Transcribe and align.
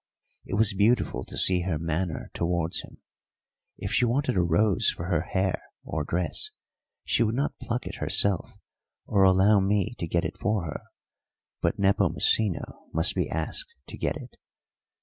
It 0.47 0.55
was 0.55 0.73
beautiful 0.73 1.23
to 1.25 1.37
see 1.37 1.61
her 1.61 1.77
manner 1.77 2.31
towards 2.33 2.81
him. 2.81 2.97
If 3.77 3.91
she 3.93 4.03
wanted 4.03 4.35
a 4.35 4.41
rose 4.41 4.89
for 4.89 5.05
her 5.05 5.21
hair 5.21 5.61
or 5.83 6.03
dress 6.05 6.49
she 7.05 7.21
would 7.21 7.35
not 7.35 7.59
pluck 7.59 7.85
it 7.85 7.97
herself 7.97 8.57
or 9.05 9.21
allow 9.21 9.59
me 9.59 9.93
to 9.99 10.07
get 10.07 10.25
it 10.25 10.39
for 10.39 10.63
her, 10.65 10.81
but 11.61 11.77
Nepomucino 11.77 12.87
must 12.91 13.13
be 13.13 13.29
asked 13.29 13.75
to 13.89 13.95
get 13.99 14.17
it. 14.17 14.37